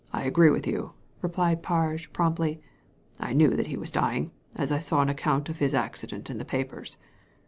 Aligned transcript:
agree 0.13 0.49
with 0.49 0.65
you," 0.65 0.95
replied 1.21 1.61
Parge, 1.61 2.11
promptly. 2.11 2.55
^ 2.55 2.59
I 3.19 3.33
knew 3.33 3.49
that 3.51 3.67
he 3.67 3.77
was 3.77 3.91
dyings 3.91 4.31
as 4.55 4.71
I 4.71 4.79
saw 4.79 5.01
an 5.03 5.09
account 5.09 5.47
of 5.47 5.59
his 5.59 5.75
accident 5.75 6.27
in 6.31 6.39
the 6.39 6.43
papers. 6.43 6.97